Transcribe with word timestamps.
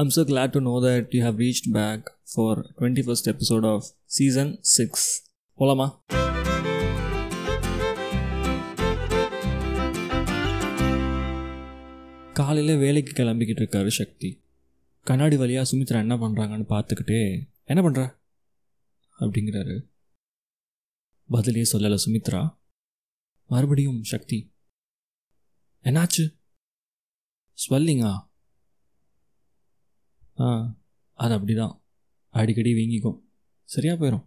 I'm 0.00 0.08
so 0.08 0.24
glad 0.24 0.50
to 0.50 0.60
know 0.60 0.78
that 0.88 1.08
you 1.10 1.24
have 1.24 1.34
reached 1.34 1.72
back 1.72 2.06
for 2.34 2.66
21st 2.78 3.24
episode 3.24 3.64
of 3.64 3.84
season 4.18 4.58
6. 4.60 5.24
போலாமா 5.58 6.00
காலையில் 12.32 12.78
வேலைக்கு 12.78 13.22
கிளம்பிக்கிட்டு 13.22 13.62
இருக்காரு 13.62 13.86
சக்தி. 13.86 14.44
கண்ணாடி 15.00 15.36
வழியாக 15.36 15.76
சுமித்ரா 15.76 15.94
என்ன 15.94 16.16
பண்ணுறாங்கன்னு 16.16 16.66
பார்த்துக்கிட்டே 16.68 17.48
என்ன 17.64 17.90
பண்ணுற 17.90 18.16
அப்படிங்கிறாரு. 19.20 19.86
பதிலே 21.28 21.62
சொல்லலை 21.72 21.98
சுமித்ரா. 22.06 22.56
மறுபடியும் 23.46 24.02
சக்தி 24.02 24.54
என்னாச்சு? 25.84 26.38
ஸ்வெல்லிங்கா? 27.68 28.28
அது 31.22 31.32
அப்படி 31.36 31.54
தான் 31.60 31.74
அடிக்கடி 32.40 32.70
வீங்கிக்கும். 32.78 33.18
சரியாக 33.68 33.96
போயிடும் 34.00 34.26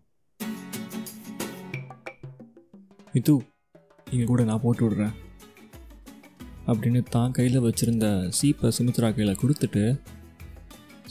இது 3.20 3.34
இங்கே 4.13 4.26
கூட 4.31 4.41
நான் 4.49 4.63
போட்டு 4.66 4.84
விடுறேன். 4.85 5.16
அப்படின்னு 6.70 7.02
தான் 7.16 7.34
கையில் 7.38 7.63
வச்சுருந்த 7.66 8.07
சீப்பை 8.38 8.70
சுமித்ரா 8.77 9.09
கையில் 9.16 9.40
கொடுத்துட்டு 9.41 9.84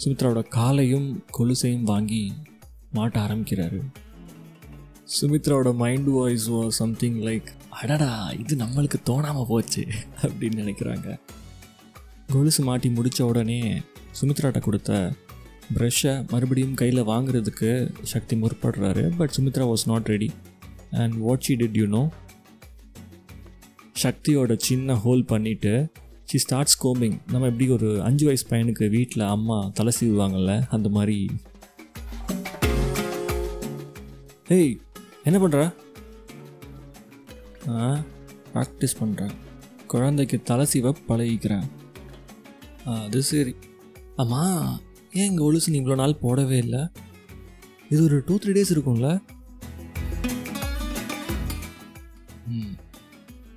சுமித்ராவோட 0.02 0.42
காலையும் 0.56 1.08
கொலுசையும் 1.36 1.88
வாங்கி 1.92 2.22
மாட்ட 2.96 3.16
ஆரம்பிக்கிறாரு. 3.24 3.80
சுமித்ராவோட 5.16 5.70
mind 5.82 6.10
voice 6.16 6.46
was 6.54 6.62
something 6.80 7.18
like 7.28 7.50
அடடா 7.80 8.12
இது 8.42 8.54
நம்மளுக்கு 8.62 8.98
தோணாமல் 9.08 9.48
போச்சு 9.50 9.82
அப்படின்னு 10.22 10.62
நினைக்கிறாங்க. 10.62 11.08
கொலுசு 12.34 12.62
மாட்டி 12.68 12.90
முடித்த 12.98 13.20
உடனே 13.30 13.60
சுமித்ராட்ட 14.18 14.60
கொடுத்த 14.66 14.92
ப்ரெஷ்ஷை 15.76 16.12
மறுபடியும் 16.32 16.74
கையில் 16.80 17.08
வாங்குறதுக்கு 17.10 17.70
சக்தி 18.12 18.34
முற்படுறாரு. 18.42 19.04
But 19.18 19.34
Sumitra 19.36 19.66
was 19.72 19.86
not 19.92 20.10
ready 20.14 20.28
and 21.02 21.14
what 21.26 21.44
she 21.46 21.54
did 21.62 21.78
you 21.80 21.86
know 21.96 22.02
சக்தியோட 24.04 24.52
சின்ன 24.68 24.94
ஹோல் 25.04 25.22
பண்ணிவிட்டு 25.32 25.72
ஷி 26.30 26.38
ஸ்டார்ட்ஸ் 26.44 26.78
கோமிங் 26.84 27.16
நம்ம 27.32 27.48
எப்படி 27.50 27.66
ஒரு 27.76 27.88
அஞ்சு 28.08 28.24
வயசு 28.28 28.44
பையனுக்கு 28.50 28.84
வீட்டில் 28.96 29.24
அம்மா 29.34 29.58
தலை 29.78 29.92
சீவுவாங்கல்ல 29.98 30.52
அந்த 30.76 30.88
மாதிரி. 30.96 31.18
ஹேய் 34.50 34.72
என்ன 35.28 35.36
பண்ணுற 35.42 35.60
ஆ 37.74 37.90
ப்ராக்டிஸ் 38.54 38.98
பண்ணுறேன் 39.00 39.34
குழந்தைக்கு 39.92 40.36
தலை 40.50 40.64
சீவ 40.72 40.94
பழகிக்கிறேன். 41.10 41.66
அது 42.94 43.20
சரி. 43.30 43.52
அம்மா 44.16 44.78
ஏன் 45.12 45.30
இங்கே 45.30 45.44
ஒழுசு 45.44 45.68
நீ 45.68 45.80
இவ்வளோ 45.80 45.94
நாள் 45.94 46.18
போடவே 46.22 46.50
இல்லை? 46.50 46.88
இது 47.88 48.02
ஒரு 48.02 48.22
டூ 48.26 48.38
த்ரீ 48.38 48.48
டேஸ் 48.48 48.70
இருக்கும்ல. 48.70 49.20
ம். 52.48 52.76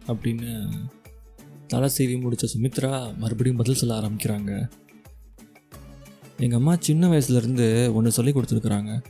அப்படின்னு 0.08 0.68
தலை 1.68 1.90
செய்தி 1.90 2.18
முடித்த 2.18 2.48
சுமித்ரா 2.58 3.18
மறுபடியும் 3.18 3.58
பதில் 3.58 3.76
சொல்ல 3.76 3.96
ஆரம்பிக்கிறாங்க. 3.96 4.70
எங்கள் 6.38 6.58
அம்மா 6.58 6.76
சின்ன 6.80 7.08
வயசுலேருந்து 7.08 7.94
ஒன்று 7.94 8.12
சொல்லி 8.12 8.32
கொடுத்துருக்குறாங்க. 8.32 9.04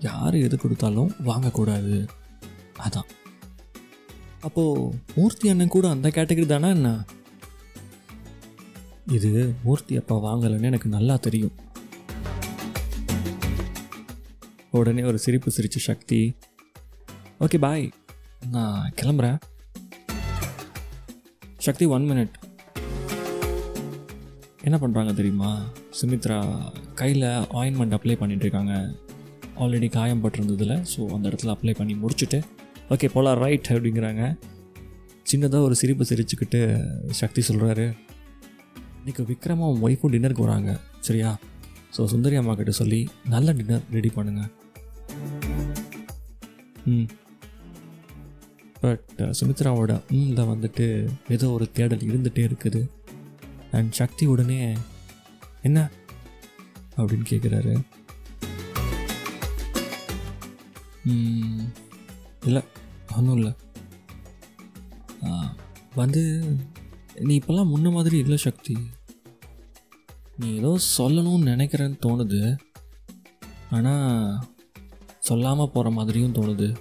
யார் 0.00 0.34
எது 0.34 0.58
கொடுத்தாலும் 0.58 1.12
வாங்கக்கூடாது. 1.26 2.08
அதான். 2.78 3.08
அப்போது 4.40 4.98
மூர்த்தி 5.16 5.48
அண்ணன் 5.48 5.68
கூட 5.68 5.88
அந்த 5.88 6.08
கேட்டகரி 6.08 6.46
தானே 6.46 6.68
என்ன? 6.68 7.04
இது 9.06 9.30
மூர்த்தி 9.64 9.94
அப்பா 10.00 10.16
வாங்கலைன்னு 10.26 10.68
எனக்கு 10.70 10.88
நல்லா 10.88 11.14
தெரியும். 11.16 11.54
உடனே 14.78 15.02
ஒரு 15.02 15.18
சிரிப்பு 15.24 15.50
சிரிச்ச 15.56 15.78
சக்தி 15.88 16.20
ஓகே 17.44 17.58
பாய் 17.64 17.84
நான் 18.54 18.92
கிளம்புறேன். 19.00 19.38
சக்தி 21.66 21.84
ஒன் 21.94 22.06
மினிட் 22.10 22.36
என்ன 24.66 24.76
பண்ணுறாங்க 24.82 25.12
தெரியுமா? 25.14 25.50
சுமித்ரா 26.00 26.38
கையில் 27.00 27.28
ஆயின்மெண்ட் 27.60 27.96
அப்ளை 27.96 28.16
பண்ணிகிட்ருக்காங்க 28.20 28.74
ஆல்ரெடி 29.62 29.88
காயம் 29.96 30.22
பட்டிருந்ததில் 30.24 30.76
ஸோ 30.92 31.00
அந்த 31.14 31.24
இடத்துல 31.28 31.54
அப்ளை 31.56 31.74
பண்ணி 31.80 31.94
முடிச்சுட்டு 32.02 32.40
ஓகே 32.94 33.08
போலாம் 33.14 33.38
ரைட் 33.44 33.72
அப்படிங்கிறாங்க. 33.74 34.22
சின்னதாக 35.32 35.66
ஒரு 35.68 35.74
சிரிப்பு 35.80 36.04
சிரிச்சுக்கிட்டு 36.04 36.60
சக்தி 37.20 37.42
சொல்கிறாரு 37.48 37.86
இன்றைக்கி 39.04 39.22
விக்ரமும் 39.30 39.78
ஒய்ஃபும் 39.86 40.12
டின்னருக்கு 40.14 40.44
வராங்க 40.46 40.80
சரியா? 41.00 41.38
ஸோ 41.96 42.04
சுந்தரி 42.04 42.36
அம்மா 42.36 42.54
கிட்ட 42.54 42.70
சொல்லி 42.70 43.08
நல்ல 43.24 43.52
டின்னர் 43.52 43.82
ரெடி 43.92 44.08
பண்ணுங்க. 44.08 44.42
ம். 46.84 47.08
பட் 48.80 49.04
சுமித்ராவோட 49.16 49.92
ம்ல 50.10 50.42
வந்துட்டு 50.52 50.86
ஏதோ 51.28 51.50
ஒரு 51.50 51.70
தேடல் 51.72 51.98
இருந்துகிட்டே 51.98 52.44
இருக்குது. 52.50 52.80
அண்ட் 53.72 53.92
சக்தி 53.92 54.26
உடனே 54.26 54.60
என்ன? 55.62 55.90
அப்படின்னு 56.96 57.24
கேட்குறாரு 57.30 57.74
இல்லை 62.44 62.62
ஒன்றும் 63.16 63.34
இல்லை. 63.34 63.52
வந்து 65.94 66.22
நீ 67.14 67.38
இப்போல்லாம் 67.38 67.76
முன்ன 67.76 67.92
மாதிரி 67.92 68.18
இல்லை 68.18 68.36
சக்தி. 68.36 68.76
நீ 70.36 70.56
ஏதோ 70.56 70.78
சொல்லணும்னு 70.98 71.50
நினைக்கிறேன்னு 71.50 71.98
தோணுது. 72.06 72.58
ஆனால் 73.70 74.46
சொல்லாமல் 75.18 75.70
போகிற 75.70 75.94
மாதிரியும் 75.94 76.34
தோணுது. 76.34 76.76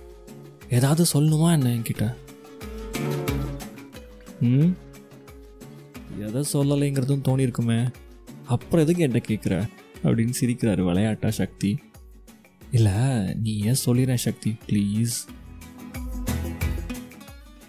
ஏதாவது 0.70 1.06
சொல்லணுமா 1.14 1.52
என்ன 1.52 1.70
என்கிட்ட? 1.70 2.16
ம்? 4.42 4.76
எதை 6.20 6.44
சொல்லலைங்கிறதும் 6.54 7.26
தோணியிருக்குமே 7.28 7.92
அப்புறம் 8.46 8.88
எதுக்கு 8.88 9.08
என்கிட்ட 9.08 9.24
கேட்குற 9.28 9.70
அப்படின்னு 10.04 10.34
சிரிக்கிறாரு 10.42 10.82
விளையாட்டா 10.82 11.32
சக்தி. 11.32 11.78
இல்லை 12.72 12.92
நீ 13.36 13.60
ஏன் 13.60 13.82
சொல்லிடுறேன் 13.86 14.26
சக்தி 14.26 14.56
ப்ளீஸ் 14.68 15.16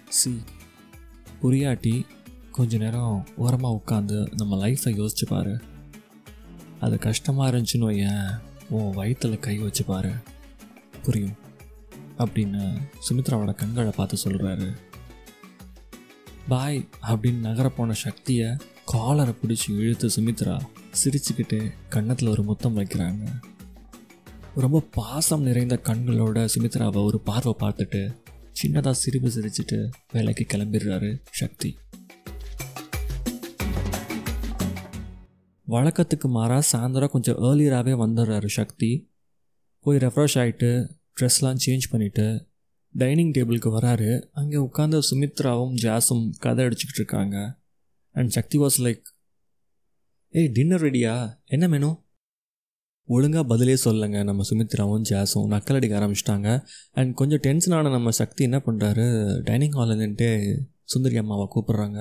சி 0.09 0.39
புரியாட்டி 1.41 2.05
கொஞ்ச 2.53 2.77
நேரம் 2.77 3.27
ஓரமாக 3.35 3.81
உட்காந்து 3.81 4.35
நம்ம 4.35 4.67
லைஃப்பை 4.67 4.91
யோசிச்சு 4.91 5.25
பாரு. 5.27 5.59
அது 6.79 6.97
கஷ்டமாக 6.97 7.57
இருந்துச்சுன்னு 7.57 7.87
வையேன் 7.87 8.41
உன் 8.69 8.91
வயிற்றில் 8.91 9.39
கை 9.39 9.57
வச்சு 9.57 9.83
பாரு. 9.83 10.11
புரியும்? 11.03 11.35
அப்படின்னு 12.17 12.81
சுமித்ராவோட 13.09 13.53
கண்களை 13.53 13.91
பார்த்து 13.95 14.17
சொல்கிறாரு 14.23 14.71
பாய் 16.47 16.87
அப்படின்னு 17.07 17.39
நகர 17.39 17.69
போன 17.69 17.93
சக்தியை 17.93 18.55
காலரை 18.85 19.33
பிடிச்சி 19.41 19.69
இழுத்து 19.69 20.07
சுமித்ரா 20.07 20.59
சிரிச்சுக்கிட்டு 21.03 21.71
கன்னத்தில் 21.89 22.29
ஒரு 22.29 22.43
முத்தம் 22.43 22.77
வைக்கிறாங்க. 22.77 23.27
ரொம்ப 24.55 24.87
பாசம் 24.91 25.41
நிறைந்த 25.41 25.79
கண்களோட 25.83 26.49
சுமித்ராவை 26.55 27.03
ஒரு 27.03 27.19
பார்வை 27.19 27.55
பார்த்துட்டு 27.59 28.15
சின்னதாக 28.63 28.91
சிரிப்பு 28.91 29.29
சிரிச்சிட்டு 29.29 29.89
வேலைக்கு 30.11 30.57
கிளம்பிடுறாரு 30.57 31.19
சக்தி. 31.31 31.77
வழக்கத்துக்கு 35.73 36.27
மாறாக 36.37 36.63
சாயந்தரம் 36.71 37.13
கொஞ்சம் 37.15 37.39
ஏர்லியராகவே 37.43 37.93
வந்துடுறாரு 38.03 38.49
சக்தி. 38.59 38.91
போய் 39.79 39.97
ரெஃப்ரெஷ் 39.97 40.37
ஆகிட்டு 40.41 40.69
ட்ரெஸ்லாம் 41.17 41.59
சேஞ்ச் 41.65 41.87
பண்ணிவிட்டு 41.91 42.25
டைனிங் 42.93 43.31
டேபிளுக்கு 43.31 43.69
வராரு. 43.77 44.11
அங்கே 44.31 44.55
உட்காந்து 44.55 44.99
சுமித்ராவும் 45.09 45.75
ஜாஸும் 45.83 46.29
கதை 46.39 46.65
அடிச்சுக்கிட்டு 46.65 46.99
இருக்காங்க. 47.01 47.37
அண்ட் 48.11 48.29
சக்தி 48.29 48.57
வாஸ் 48.59 48.77
லைக் 48.77 49.03
ஏய் 50.29 50.47
டின்னர் 50.47 50.81
ரெடியா 50.81 51.13
என்ன 51.45 51.67
மெனு 51.67 51.89
ஒழுங்காக 53.07 53.47
பதிலே 53.47 53.75
சொல்லுங்க 53.75 54.23
நம்ம 54.23 54.43
சுமித்ராவும் 54.49 55.05
ஜாஸும். 55.09 55.49
நக்கல் 55.53 55.73
அடிக்க 55.73 55.95
ஆரம்பிச்சிட்டாங்க. 55.99 56.49
அண்ட் 56.91 57.15
கொஞ்சம் 57.15 57.39
டென்ஷனான 57.39 57.91
நம்ம 57.91 58.11
சக்தி 58.11 58.43
என்ன 58.43 58.57
பண்ணுறாரு 58.65 59.05
டைனிங் 59.41 59.71
ஹாலில் 59.71 59.97
நின்றுட்டு 59.97 60.29
சுந்தரி 60.83 61.17
அம்மாவை 61.17 61.47
கூப்பிட்றாங்க. 61.55 61.99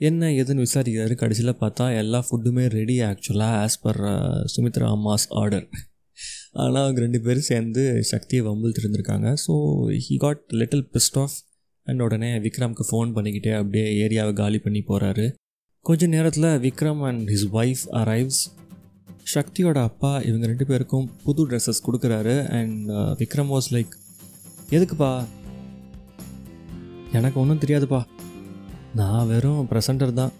என்ன 0.00 0.30
ஏதுன்னு 0.32 0.64
விசாரிக்கிறாரு 0.66 1.14
கடைசியில் 1.14 1.60
பார்த்தா 1.60 1.84
எல்லா 1.98 2.20
ஃபுட்டுமே 2.26 2.64
ரெடி 2.74 2.96
ஆக்சுவலாக 3.08 3.60
ஆஸ் 3.64 3.78
பர் 3.80 4.00
சுமித்ரா 4.54 4.88
அம்மாஸ் 4.94 5.26
ஆர்டர் 5.42 5.66
ஆனால் 6.54 6.82
அவங்க 6.82 7.00
ரெண்டு 7.00 7.20
பேரும் 7.20 7.48
சேர்ந்து 7.50 7.84
சக்தியை 8.10 8.42
வம்பிழுத்து 8.46 8.82
இருந்திருக்காங்க 8.82 9.28
so 9.44 9.54
he 10.06 10.16
got 10.16 10.42
little 10.60 10.84
pissed 10.94 11.18
off 11.18 11.36
and 11.86 12.02
உடனே 12.02 12.30
விக்ரம்க்கு 12.44 12.84
ஃபோன் 12.90 13.14
பண்ணிக்கிட்டே 13.16 13.52
அப்படியே 13.52 13.86
ஏரியாவை 14.04 14.34
காலி 14.34 14.58
பண்ணி 14.58 14.82
போகிறாரு 14.90 15.26
கொஞ்ச 15.86 16.06
நேரத்தில் 16.06 16.50
Vikram 16.58 17.02
and 17.02 17.24
his 17.30 17.48
wife 17.54 17.86
arrives 18.02 18.42
சக்தியோட 19.34 19.78
அப்பா 19.82 20.10
இவங்க 20.20 20.44
ரெண்டு 20.46 20.64
பேருக்கும் 20.66 21.06
புது 21.24 21.42
ட்ரெஸ்ஸஸ் 21.50 21.84
கொடுக்குறாரு. 21.86 22.34
And 22.58 22.90
uh, 22.90 23.10
Vikram 23.20 23.52
was 23.54 23.68
like 23.74 23.94
எதுக்குப்பா? 24.70 25.12
எனக்கு 27.12 27.38
ஒன்றும் 27.40 27.62
தெரியாதுப்பா. 27.64 28.00
நான் 28.98 29.28
வெறும் 29.30 29.68
ப்ரெசண்டர் 29.70 30.12
தான். 30.18 30.32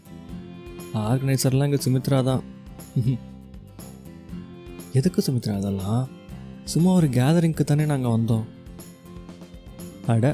ஆர்கனைசர்லாம் 1.08 1.68
இங்கே 1.68 1.80
சுமித்ரா 1.84 2.18
தான். 2.28 2.42
எதுக்கு 4.98 5.20
சுமித்ரா 5.26 5.54
அதெல்லாம் 5.60 6.02
சும்மா 6.72 6.90
ஒரு 6.98 7.08
கேதரிங்க்கு 7.16 7.64
தானே 7.70 7.84
நாங்கள் 7.92 8.14
வந்தோம். 8.16 8.44
அட 10.12 10.26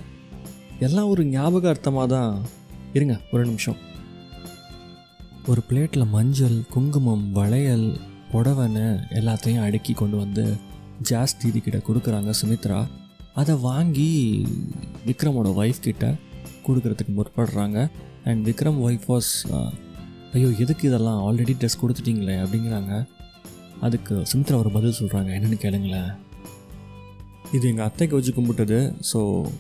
எல்லாம் 0.87 1.11
ஒரு 1.13 1.23
ஞாபக 1.35 1.69
அர்த்தமாக 1.73 2.07
தான். 2.15 2.35
இருங்க 2.97 3.15
ஒரு 3.33 3.43
நிமிஷம். 3.51 3.79
ஒரு 5.51 5.63
பிளேட்டில் 5.69 6.11
மஞ்சள் 6.17 6.59
குங்குமம் 6.75 7.25
வளையல் 7.39 7.89
புடவைன்னு 8.33 8.87
எல்லாத்தையும் 9.21 9.65
அடுக்கி 9.67 9.93
கொண்டு 10.01 10.17
வந்து 10.23 10.45
ஜாஸ் 11.11 11.39
தீதி 11.41 11.61
கிட்ட 11.61 11.79
கொடுக்குறாங்க 11.89 12.35
சுமித்ரா. 12.41 12.81
அதை 13.41 13.57
வாங்கி 13.69 14.11
விக்ரமோட 15.09 15.49
ஒய்ஃப் 15.63 15.85
கிட்ட 15.89 16.07
கொடுக்கறதுக்கு 16.67 17.13
முற்படுறாங்க. 17.19 17.79
அண்ட் 18.25 18.49
விக்ரம் 18.49 18.79
ஒய்ஃப் 18.87 19.09
வாஸ் 19.09 19.69
ஐயோ 20.33 20.49
எதுக்கு 20.49 20.89
இதெல்லாம்? 20.89 21.21
ஆல்ரெடி 21.25 21.51
ட்ரெஸ் 21.61 21.79
கொடுத்துட்டீங்களே 21.83 22.37
அப்படிங்கிறாங்க. 22.45 23.07
அதுக்கு 23.81 24.15
சுமித்ரா 24.15 24.55
ஒரு 24.55 24.71
பதில் 24.71 24.95
சொல்கிறாங்க 25.01 25.31
என்னென்னு 25.39 25.59
கேளுங்களேன். 25.63 26.17
இது 27.53 27.69
எங்கள் 27.69 27.85
அத்தைக்கு 27.85 28.17
வச்சு 28.17 28.33
கும்பிட்டது. 28.33 28.95
ஸோ 29.13 29.51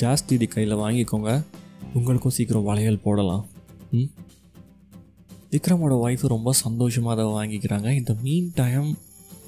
ஜாஸ்தி 0.00 0.30
இது 0.30 0.48
கையில் 0.48 0.76
வாங்கிக்கோங்க. 0.76 1.44
உங்களுக்கும் 1.94 2.32
சீக்கிரம் 2.32 2.62
வளையல் 2.62 2.98
போடலாம். 2.98 3.46
ம்? 3.90 4.10
விக்ரமோட 5.50 5.94
ஒய்ஃபு 6.06 6.26
ரொம்ப 6.26 6.52
சந்தோஷமாக 6.52 7.22
அதை 7.22 7.32
வாங்கிக்கிறாங்க. 7.32 7.96
இந்த 7.96 8.16
மீன் 8.22 8.50
டைம் 8.54 8.98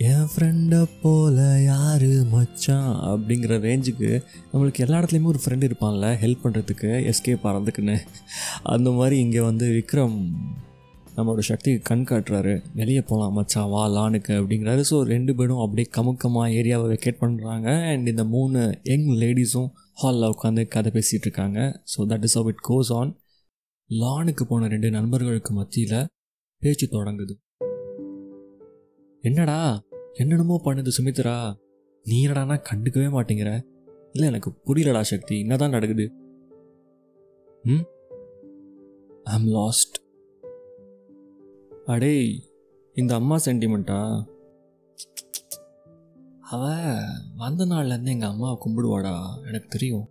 என் 0.05 0.27
ஃப்ரெண்டை 0.31 0.87
போல 1.03 1.61
யார் 1.63 2.09
மச்சான் 2.33 2.91
அப்படிங்கிற 3.11 3.55
ரேஞ்சுக்கு 3.67 4.09
நம்மளுக்கு 4.51 4.83
எல்லா 4.85 4.99
இடத்துலையுமே 5.01 5.31
ஒரு 5.33 5.41
ஃப்ரெண்டு 5.45 5.69
இருப்பான்ல 5.69 6.09
ஹெல்ப் 6.23 6.43
பண்ணுறதுக்கு 6.43 6.91
எஸ்கேப் 7.11 7.47
ஆகிறதுக்குன்னு 7.49 7.97
அந்த 8.63 8.91
மாதிரி 8.91 9.19
இங்கே 9.19 9.41
வந்து 9.41 9.67
விக்ரம் 9.77 10.19
நம்மளோட 11.17 11.43
சக்திக்கு 11.49 11.81
கண் 11.83 12.05
காட்டுறாரு. 12.11 12.55
வெளியே 12.75 13.01
போகலாம் 13.01 13.33
மச்சான் 13.33 13.71
வா 13.75 13.87
லானுக்கு 13.87 14.33
அப்படிங்கிறாரு. 14.41 14.81
ஸோ 14.91 15.01
ரெண்டு 15.03 15.35
பேரும் 15.35 15.59
அப்படியே 15.59 15.89
கமுக்கமாக 15.97 16.51
ஏரியாவை 16.51 16.87
வெக்கேட் 16.93 17.23
பண்ணுறாங்க 17.23 17.69
அண்ட் 17.93 18.09
இந்த 18.09 18.25
மூணு 18.25 18.81
யங் 18.85 19.09
லேடிஸும் 19.23 19.71
ஹாலில் 20.03 20.31
உட்காந்து 20.35 20.69
கதை 20.69 20.93
பேசிகிட்டு 20.99 21.27
இருக்காங்க. 21.29 21.81
So 21.95 22.07
that 22.13 22.23
is 22.23 22.39
how 22.39 22.45
it 22.49 22.63
goes 22.71 22.93
on 22.93 23.13
லானுக்கு 23.91 24.45
போன 24.45 24.69
ரெண்டு 24.69 24.91
நண்பர்களுக்கு 24.91 25.55
மத்தியில் 25.55 25.99
பேச்சு 26.63 26.87
தொடங்குது. 26.93 27.35
என்னடா? 29.27 29.83
என்னென்னமோ 30.13 30.61
பண்ணுது 30.65 30.89
சுமித்ரா. 31.03 31.57
நீ 32.05 32.27
என்னடானா 32.27 32.63
கண்டுக்கவே 32.71 33.09
மாட்டேங்கிற? 33.09 33.63
இல்லை 34.13 34.29
எனக்கு 34.29 34.53
புரியலடா 34.67 35.01
சக்தி. 35.01 35.39
என்னதான் 35.41 35.71
நடக்குது? 35.71 36.13
ம்? 37.63 37.87
ஐம் 39.25 39.47
லாஸ்ட் 39.47 39.97
அடே 41.87 42.43
இந்த 42.95 43.15
அம்மா 43.15 43.37
சென்டிமெண்ட்டா? 43.37 44.25
அவ 46.41 46.95
வந்த 47.37 47.65
நாள்லேருந்து 47.65 48.09
எங்கள் 48.09 48.29
அம்மாவை 48.29 48.59
கும்பிடுவாடா. 48.65 49.47
எனக்கு 49.47 49.69
தெரியும். 49.69 50.09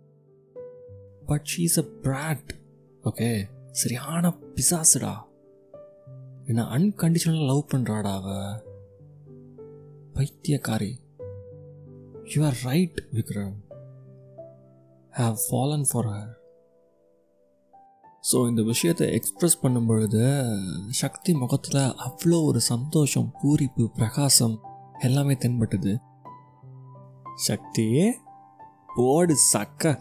But 1.26 1.48
she's 1.56 1.78
a 1.78 1.82
brat 2.02 2.54
okay 3.02 3.44
சரியான 3.70 4.34
பிசாசுடா. 4.54 5.14
என்ன 6.44 6.62
அன்கண்டிஷனலாக 6.62 7.46
லவ் 7.46 7.68
பண்ணுறாடா 7.74 8.12
அவள் 8.12 8.65
பைத்தியக்காரி. 10.16 10.98
You 12.24 12.44
are 12.44 12.56
right 12.64 13.08
Vikram 13.12 13.56
have 15.10 15.36
fallen 15.50 15.84
for 15.92 16.04
her 16.04 16.32
so 18.32 18.48
இந்த 18.48 18.62
விஷயத்தை 18.62 19.08
எக்ஸ்ப்ரெஸ் 19.08 19.60
பண்ணும் 19.60 19.86
பொழுது 19.86 20.22
சக்தி 20.88 21.34
முகத்தில் 21.34 21.80
அவ்வளோ 21.80 22.44
ஒரு 22.44 22.60
சந்தோஷம் 22.60 23.32
பூரிப்பு 23.42 23.86
பிரகாசம் 23.86 24.60
எல்லாமே 24.98 25.36
தென்பட்டது. 25.36 26.00
சக்தி 27.34 28.12
ஓடு 28.96 29.36
சக்க. 29.52 30.00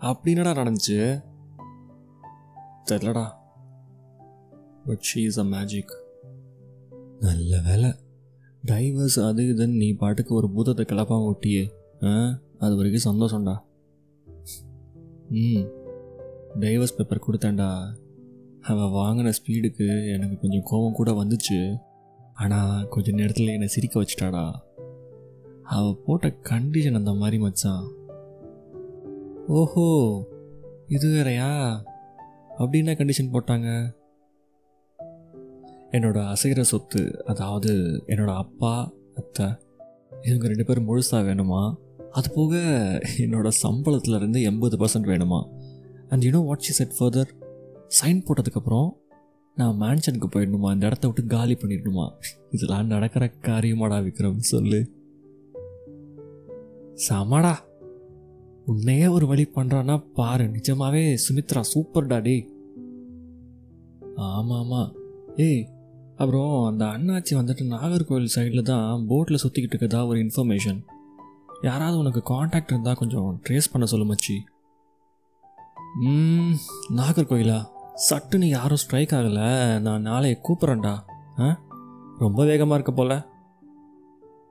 அப்படின்னடா 0.00 0.52
நடந்துச்சு? 0.60 1.24
தெரிலடா. 2.84 3.26
But 4.84 5.04
she 5.14 5.18
is 5.24 5.38
a 5.38 5.44
magic 5.44 5.94
நல்ல 7.18 7.60
வேலை. 7.60 8.06
டைவர்ஸ் 8.66 9.26
அது 9.26 9.42
இதுன்னு 9.42 9.76
நீ 9.76 9.92
பாட்டுக்கு 9.92 10.34
ஒரு 10.34 10.50
பூதத்தை 10.50 10.84
கிளப்பாக 10.88 11.32
ஒட்டியே. 11.32 11.70
ஆ 12.04 12.40
அது 12.58 12.76
வரைக்கும் 12.76 13.20
சந்தோஷம்டா. 13.20 13.60
ம் 15.30 15.64
டைவர்ஸ் 16.60 16.96
பேப்பர் 16.96 17.24
கொடுத்தேன்டா. 17.26 17.94
அவள் 18.60 18.94
வாங்கின 19.00 19.32
ஸ்பீடுக்கு 19.38 20.12
எனக்கு 20.12 20.38
கொஞ்சம் 20.40 20.64
கோபம் 20.64 20.92
கூட 20.92 21.10
வந்துச்சு. 21.10 21.78
ஆனால் 22.34 22.88
கொஞ்ச 22.88 23.10
நேரத்தில் 23.10 23.46
என்னை 23.46 23.66
சிரிக்க 23.66 24.02
வச்சிட்டாடா. 24.02 24.54
அவள் 25.62 26.00
போட்ட 26.04 26.28
கண்டிஷன் 26.28 26.94
அந்த 26.94 27.12
மாதிரி 27.12 27.38
மச்சான். 27.38 27.92
ஓஹோ 29.46 29.86
இது 30.86 31.08
வேறயா? 31.08 31.80
அப்படி 32.48 32.78
என்ன 32.78 32.92
கண்டிஷன் 32.92 33.32
போட்டாங்க? 33.32 33.97
என்னோட 35.92 36.34
அசைகிற 36.34 36.60
சொத்து 36.60 37.24
அதாவது 37.24 38.02
என்னோட 38.06 38.36
அப்பா 38.36 38.92
அத்தை 39.14 39.46
இவங்க 40.22 40.46
ரெண்டு 40.46 40.64
பேரும் 40.64 40.88
முழுசாக 40.88 41.24
வேணுமா? 41.30 41.74
அது 42.10 42.30
போக 42.30 42.56
என்னோட 43.18 43.50
சம்பளத்துல 43.62 44.16
இருந்து 44.16 44.42
எண்பது 44.42 44.76
பர்சன்ட் 44.76 45.08
வேணுமா? 45.08 45.58
And 46.08 46.22
you know 46.22 46.44
what 46.44 46.58
she 46.58 46.72
said 46.72 46.92
further 46.98 47.30
sign 48.02 48.24
போட்டதுக்கப்புறம் 48.26 48.90
நான் 49.54 49.80
மேன்ஷனுக்கு 49.80 50.28
போயிடணுமா? 50.34 50.72
இந்த 50.72 50.86
இடத்த 50.86 51.08
விட்டு 51.08 51.26
காலி 51.26 51.54
பண்ணிடணுமா? 51.54 52.10
இதெல்லாம் 52.50 52.86
நடக்கிற 52.86 53.32
காரியமாடா 53.40 53.98
விக்ரம் 54.04 54.38
சொல்லு. 54.38 54.92
சமாடா. 57.08 57.54
உன்னையே 58.66 59.06
ஒரு 59.06 59.26
வழி 59.26 59.50
பண்ணுறான்னா 59.54 60.04
பாரு 60.14 60.44
நிஜமாவே 60.44 61.18
சுமித்ரா 61.28 61.60
சூப்பர் 61.60 62.06
டாடி 62.06 62.56
ஆமாம் 64.16 64.58
ஆமாம். 64.58 64.94
ஏய் 65.36 65.68
அப்புறம் 66.18 66.64
அந்த 66.64 66.84
அண்ணாச்சி 66.84 67.34
வந்துட்டு 67.34 67.64
நாகர்கோவில் 67.64 68.28
சைடில் 68.34 68.62
தான் 68.62 69.06
போட்டில் 69.08 69.38
சுற்றிக்கிட்டு 69.42 69.76
இருக்கதா 69.76 70.06
ஒரு 70.06 70.18
இன்ஃபர்மேஷன் 70.18 70.84
யாராவது 71.62 71.98
உனக்கு 71.98 72.22
காண்டாக்ட் 72.22 72.70
இருந்தால் 72.70 72.94
கொஞ்சம் 72.94 73.40
ட்ரேஸ் 73.48 73.70
பண்ண 73.72 73.86
சொல்லு 73.86 74.14
மச்சி. 74.14 74.36
ம் 76.00 76.54
நாகர்கோயிலா 76.96 77.66
சட்டுன்னு 78.10 78.44
யாரும் 78.44 78.76
ஸ்ட்ரைக் 78.76 79.10
ஆகலை. 79.10 79.80
நான் 79.80 80.02
நாளைய 80.02 80.40
கூப்பிட்றேன்டா. 80.48 81.04
ஆ? 81.38 81.60
ரொம்ப 82.18 82.44
வேகமாக 82.44 82.74
இருக்க 82.74 82.92
போல. 82.92 83.26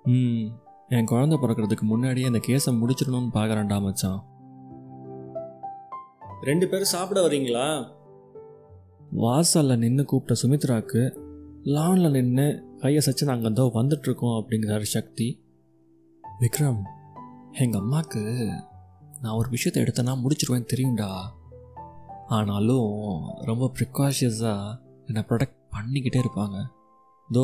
ம் 0.04 0.46
என் 0.90 1.06
குழந்த 1.06 1.38
பிறக்கிறதுக்கு 1.42 1.82
முன்னாடியே 1.82 2.26
அந்த 2.26 2.40
கேஸை 2.48 2.70
முடிச்சிடணும்னு 2.70 3.30
பார்க்குறேன்டா 3.34 3.82
மச்சான். 3.82 4.24
ரெண்டு 6.42 6.68
பேரும் 6.68 6.86
சாப்பிட 6.86 7.28
வரீங்களா 7.28 7.96
வாசலில் 9.12 9.78
நின்று 9.78 10.06
கூப்பிட்ட 10.06 10.42
சுமித்ராக்கு 10.42 11.26
லானில் 11.76 12.12
நின்று 12.12 12.46
கையை 12.82 13.02
சச்சு 13.06 13.24
நாங்கள் 13.24 13.52
அதோ 13.52 13.72
வந்துட்டுருக்கோம் 13.74 14.36
அப்படிங்கிறாரு 14.40 14.82
சக்தி. 14.82 15.28
விக்ரம் 16.42 16.82
எங்கள் 17.54 17.82
அம்மாவுக்கு 17.82 18.22
நான் 19.22 19.36
ஒரு 19.36 19.50
விஷயத்தை 19.50 19.84
எடுத்தேன்னா 19.84 20.14
முடிச்சிருவேன் 20.24 20.70
தெரியும்டா. 20.74 21.10
ஆனாலும் 22.28 22.90
ரொம்ப 23.44 23.72
ப்ரிகாஷியஸாக 23.80 24.78
என்னை 25.08 25.24
ப்ரொடெக்ட் 25.30 25.58
பண்ணிக்கிட்டே 25.72 26.20
இருப்பாங்க. 26.20 26.58
தோ 27.34 27.44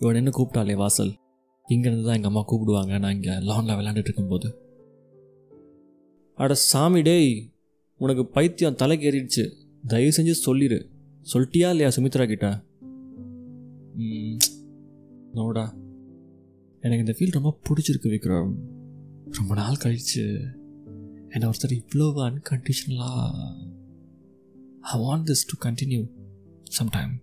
இவன் 0.00 0.14
என்ன 0.14 0.30
கூப்பிட்டாலே 0.30 0.76
வாசல். 0.76 1.12
இங்கேருந்து 1.70 2.04
தான் 2.04 2.14
எங்கள் 2.14 2.32
அம்மா 2.32 2.44
கூப்பிடுவாங்க 2.46 2.98
நான் 2.98 3.12
இங்கே 3.12 3.30
லானில் 3.30 3.76
விளையாண்டுட்டு 3.76 4.10
இருக்கும்போது 4.10 4.48
அட 6.38 6.54
சாமி 6.54 7.02
டேய் 7.02 7.52
உனக்கு 7.96 8.26
பைத்தியம் 8.26 8.74
தலைக்கு 8.74 9.06
ஏறிடுச்சு 9.10 9.44
தயவு 9.86 10.12
செஞ்சு 10.12 10.30
சொல்லிடு 10.30 10.78
சொல்லிட்டியா 11.26 11.68
இல்லையா 11.68 11.90
சுமித்ரா 11.90 12.24
கிட்ட? 12.24 12.67
நோடா. 15.32 15.74
எனக்கு 16.80 17.04
இந்த 17.04 17.14
ஃபீல் 17.18 17.32
ரொம்ப 17.32 17.58
பிடிச்சிருக்கு 17.68 18.06
விக்ரம். 18.06 18.52
ரொம்ப 19.30 19.54
நாள் 19.54 19.76
கழிச்சு 19.84 20.40
என்னை 21.28 21.48
ஒருத்தர் 21.48 21.70
இவ்வளோ 21.70 22.12
அன்கண்டிஷனலாக 22.14 23.38
I 24.80 25.00
want 25.00 25.24
this 25.24 25.46
to 25.46 25.70
continue 25.70 26.10
sometime 26.82 27.22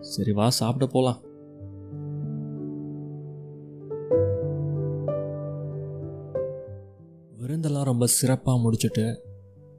சரி 0.00 0.32
வா 0.32 0.50
சாப்பிட 0.50 0.86
போகலாம் 0.86 1.22
விருந்தெல்லாம் 7.38 7.84
ரொம்ப 7.84 8.06
சிறப்பாக 8.06 8.70
முடிச்சுட்டு 8.70 9.18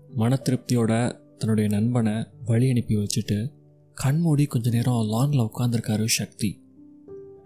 மன 0.10 0.42
திருப்தியோட 0.50 1.20
தன்னுடைய 1.38 1.70
நண்பனை 1.70 2.28
வழி 2.46 2.70
அனுப்பி 2.70 2.96
வச்சுட்டு 2.96 3.54
கண்மூடி 3.96 4.46
கொஞ்ச 4.46 4.70
நேரம் 4.70 5.08
லானில் 5.12 5.50
உட்காந்துருக்காரு 5.50 6.06
Shakti. 6.06 6.64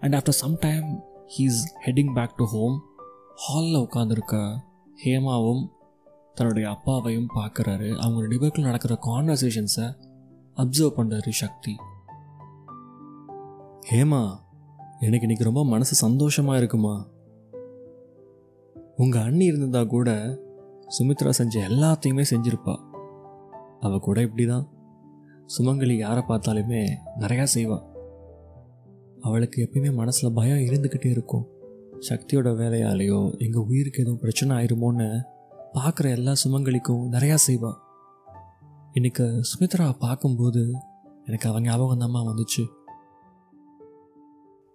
And 0.00 0.14
after 0.14 0.38
some 0.42 0.56
time 0.58 1.02
he's 1.38 1.60
heading 1.86 2.14
back 2.14 2.36
to 2.36 2.44
home 2.44 2.82
ஹாலில் 3.34 3.80
உட்காந்துருக்க 3.80 4.58
ஹேமாவும் 5.04 5.68
தன்னுடைய 6.34 6.68
அப்பாவையும் 6.68 7.28
பார்க்குறாரு. 7.34 7.96
அவங்க 7.96 8.20
ரெண்டு 8.20 8.40
பேருக்குள்ள 8.40 8.60
நடக்கிற 8.60 8.98
கான்வர்சேஷன்ஸை 9.02 9.86
அப்சர்வ் 10.56 10.96
பண்ணுறாரு 10.96 11.28
சக்தி. 11.28 11.76
ஹேமா 13.90 14.22
எனக்கு 15.00 15.20
இன்னைக்கு 15.20 15.44
ரொம்ப 15.44 15.64
மனசு 15.64 15.94
சந்தோஷமாக 15.94 16.58
இருக்குமா? 16.58 17.06
உங்கள் 18.96 19.22
அண்ணி 19.22 19.44
இருந்தால் 19.44 19.86
கூட 19.86 20.10
சுமித்ரா 20.98 21.28
செஞ்ச 21.28 21.60
எல்லாத்தையுமே 21.68 22.24
செஞ்சுருப்பா. 22.30 22.76
அவள் 23.80 24.00
கூட 24.00 24.20
இப்படி 24.20 24.46
தான் 24.46 24.68
சுமங்கலி 25.58 25.96
யாரை 25.96 26.22
பார்த்தாலுமே 26.28 26.80
நிறையா 27.18 27.46
செய்வாள் 27.54 27.86
அவளுக்கு 29.20 29.58
எப்பயுமே 29.64 29.94
மனசில் 29.94 30.32
பயம் 30.32 30.58
இருந்துக்கிட்டே 30.58 31.10
இருக்கும். 31.10 31.46
சக்தியோட 32.08 32.48
வேலையாலேயோ 32.60 33.38
எங்கள் 33.38 33.62
உயிருக்கு 33.62 34.02
எதுவும் 34.02 34.20
பிரச்சனை 34.20 34.56
ஆயிருமோன்னு 34.56 35.08
பார்க்குற 35.74 36.10
எல்லா 36.10 36.32
சுமங்கலிக்கும் 36.44 37.02
நிறையா 37.12 37.36
செய்வாள் 37.46 37.78
இன்னைக்கு 38.92 39.24
சுமித்ரா 39.50 39.92
பார்க்கும்போது 39.98 40.62
எனக்கு 41.24 41.48
அவன் 41.48 41.62
ஞாபகம் 41.62 42.00
தாம்மா 42.00 42.20
வந்துச்சு. 42.28 42.64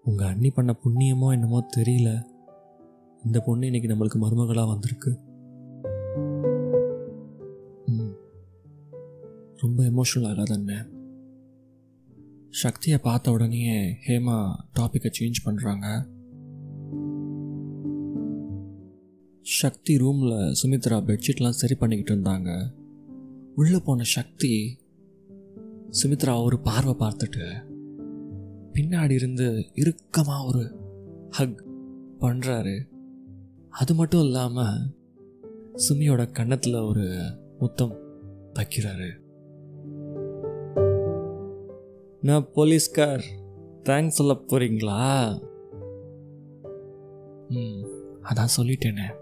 உங்கள் 0.06 0.28
அண்ணி 0.28 0.50
பண்ண 0.50 0.76
புண்ணியமோ 0.84 1.32
என்னமோ 1.32 1.60
தெரியல. 1.78 2.10
இந்த 3.24 3.40
பொண்ணு 3.40 3.66
இன்னைக்கு 3.66 3.92
நம்மளுக்கு 3.94 4.20
மருமகளாக 4.22 4.68
வந்திருக்கு. 4.68 5.12
ரொம்ப 9.58 9.84
எமோஷனல் 9.84 10.28
ஆகாத 10.28 10.54
அண்ணன் 10.54 10.90
சக்தியை 12.50 13.00
பார்த்த 13.00 13.32
உடனே 13.32 13.98
ஹேமா 14.08 14.56
டாப்பிக்கை 14.80 15.12
சேஞ்ச் 15.20 15.46
பண்ணுறாங்க 15.46 16.14
சக்தி 19.42 19.98
ரூமில் 19.98 20.56
சுமித்ரா 20.64 20.98
பெட்ஷீட்லாம் 21.02 21.50
சரி 21.50 21.76
பண்ணிக்கிட்டு 21.76 22.22
இருந்தாங்க. 22.22 22.72
உள்ளே 23.56 23.80
போன 23.80 24.04
சக்தி 24.04 24.80
சுமித்ரா 26.04 26.44
ஒரு 26.44 26.60
பார்வை 26.60 26.94
பார்த்துட்டு 27.00 27.66
பின்னாடி 28.74 29.12
இருந்து 29.12 29.66
இறுக்கமாக 29.74 30.46
ஒரு 30.46 30.64
ஹக் 31.30 31.66
பண்ணுறாரு 32.20 32.88
அது 33.70 33.96
மட்டும் 33.96 34.24
இல்லாமல் 34.24 34.94
சுமியோட 35.90 36.32
கன்னத்தில் 36.32 36.74
ஒரு 36.74 37.06
முத்தம் 37.60 37.96
வைக்கிறாரு. 38.54 39.24
நான் 42.26 42.52
போலீஸ்கார். 42.54 43.24
தேங்க்ஸ் 43.84 44.08
சொல்ல 44.08 44.34
போறீங்களா? 44.34 45.40
ம் 47.50 47.86
அதான் 48.24 48.48
சொல்லிட்டேனே. 48.58 49.16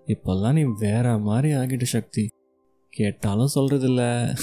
இப்பெல்லாம் 0.06 0.52
நீ 0.52 0.62
வேற 0.78 1.18
மாதிரி 1.18 1.54
ஆகிட்ட 1.54 1.82
சக்தி. 1.82 2.26
கேட்டாலும் 2.88 3.48
சொல்றதில்ல. 3.54 4.34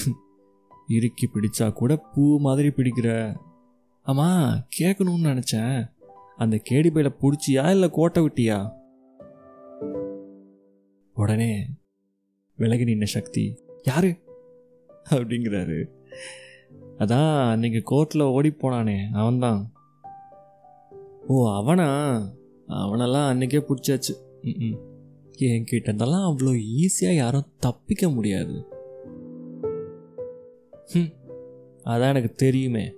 இறுக்கி 0.87 1.29
பிடிச்சா 1.33 1.73
கூட 1.73 1.97
பூ 1.97 2.39
மாதிரி 2.39 2.67
பிடிக்கிற. 2.67 3.35
ஆமா 4.05 4.59
கேட்கணும்னு 4.79 5.23
நினைச்சேன். 5.23 5.91
அந்த 6.37 6.61
கேடி 6.69 6.89
பையில 6.89 7.15
பிடிச்சியா 7.21 7.71
இல்லை 7.71 7.89
கோட்டை 7.89 8.23
விட்டியா? 8.23 8.71
உடனே 11.13 11.67
விலகி 12.55 12.83
நின்ன 12.83 13.03
சக்தி. 13.03 13.63
யாரு? 13.83 14.29
அப்படிங்கிறாரு. 15.09 15.85
அதான் 16.97 17.49
அன்னைக்கு 17.49 17.95
கோர்ட்டில் 17.95 18.21
ஓடி 18.21 18.49
போனானே 18.49 19.09
அவன்தான். 19.13 19.71
ஓ 21.27 21.51
அவனா? 21.51 22.17
அவனெல்லாம் 22.67 23.27
அன்றைக்கே 23.27 23.57
பிடிச்சாச்சு. 23.57 24.13
ம் 24.41 24.89
என்கிட்ட 25.39 25.89
இருந்தெல்லாம் 25.89 26.33
அவ்வளோ 26.33 26.61
ஈஸியாக 26.77 27.15
யாரும் 27.15 27.51
தப்பிக்க 27.59 28.09
முடியாது. 28.09 28.67
ம் 30.93 31.11
அதான் 31.83 32.09
எனக்கு 32.09 32.33
தெரியுமே. 32.35 32.93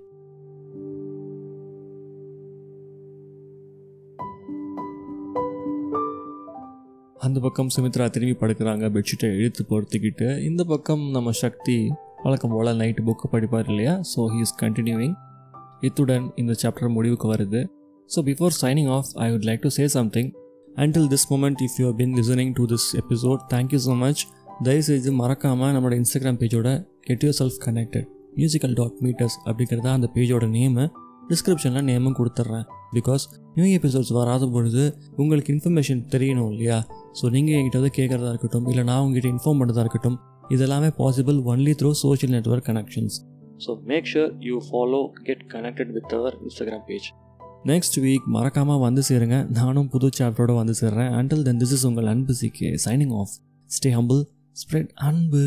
அந்த 7.25 7.37
பக்கம் 7.43 7.69
சுமித்ரா 7.73 8.05
திரும்பி 8.13 8.35
படுக்கிறாங்க 8.39 8.85
பெட்ஷீட்டை 8.95 9.27
இழுத்து 9.39 9.61
பொறுத்துக்கிட்டு. 9.69 10.27
இந்த 10.47 10.61
பக்கம் 10.71 11.03
நம்ம 11.15 11.31
சக்தி 11.41 11.75
வழக்கம் 12.23 12.53
போல் 12.55 12.71
நைட்டு 12.81 13.01
புக்கு 13.07 13.27
படிப்பார் 13.33 13.69
இல்லையா? 13.71 13.93
ஸோ 14.11 14.21
ஹீ 14.33 14.39
இஸ் 14.45 14.55
கண்டினியூவிங் 14.61 15.15
இத்துடன் 15.87 16.25
இந்த 16.41 16.53
சாப்டர் 16.61 16.93
முடிவுக்கு 16.97 17.27
வருது. 17.33 17.61
So 18.09 18.21
before 18.29 18.55
signing 18.61 18.89
off 18.97 19.11
I 19.25 19.27
would 19.33 19.47
like 19.49 19.63
to 19.65 19.71
say 19.77 19.85
something 19.97 20.29
until 20.83 21.07
this 21.13 21.27
moment 21.31 21.61
if 21.67 21.77
you 21.81 21.89
been 22.01 22.13
listening 22.19 22.53
to 22.59 22.65
this 22.73 22.87
episode 23.01 23.41
thank you 23.53 23.79
so 23.87 23.95
much 24.03 24.23
தயவுசெய்து 24.63 25.13
மறக்காமல் 25.21 25.73
நம்மளோட 25.75 25.97
Instagram 26.01 26.39
பேஜோட 26.43 26.69
get 27.07 27.23
yourself 27.41 27.59
connected 27.67 28.07
musical 28.37 28.75
dot 28.81 28.99
meters 29.05 29.37
அப்படிங்கிறதா 29.45 29.93
அந்த 29.99 30.09
பேஜோட 30.15 30.45
name 30.57 30.85
டிஸ்கிரிப்ஷனில் 31.31 31.85
நேமும் 31.89 32.15
கொடுத்துட்றேன். 32.19 32.65
Because 32.97 33.23
new 33.55 33.67
episodes 33.77 34.13
வராத 34.17 34.47
பொழுது 34.55 34.83
உங்களுக்கு 35.21 35.49
இன்ஃபர்மேஷன் 35.55 36.01
தெரியணும் 36.13 36.49
இல்லையா? 36.53 36.77
ஸோ 37.19 37.31
நீங்கள் 37.35 37.55
என்கிட்ட 37.57 37.79
வந்து 37.81 37.95
கேட்குறதா 37.99 38.31
இருக்கட்டும் 38.33 38.67
இல்லை 38.71 38.83
நான் 38.91 39.01
உங்ககிட்ட 39.05 39.29
இன்ஃபார்ம் 39.35 39.59
பண்ணுறதா 39.61 39.83
இருக்கட்டும் 39.85 40.17
இதெல்லாமே 40.55 40.89
possible 41.01 41.37
only 41.51 41.73
through 41.81 41.91
social 42.03 42.33
network 42.35 42.67
connections 42.69 43.17
so 43.65 43.73
make 43.91 44.07
sure 44.13 44.31
you 44.47 44.55
follow 44.69 45.01
get 45.27 45.43
connected 45.55 45.91
with 45.97 46.13
our 46.19 46.35
Instagram 46.45 46.85
page 46.89 47.09
next 47.71 47.97
week 48.05 48.25
மறக்காமல் 48.35 48.81
வந்து 48.85 49.01
சேருங்க. 49.09 49.37
நானும் 49.59 49.89
புது 49.93 50.07
சாப்டரோடு 50.17 50.53
வந்து 50.61 50.73
சேர்றேன். 50.79 51.11
அண்டில் 51.19 51.43
தென் 51.47 51.59
திஸ் 51.61 51.73
இஸ் 51.75 51.85
உங்கள் 51.89 52.09
அன்பு 52.13 52.33
சிக்கே 52.39 52.71
signing 52.85 53.13
off 53.21 53.35
stay 53.69 53.91
humble 53.97 54.21
spread 54.61 54.91
அன்பு. 55.09 55.43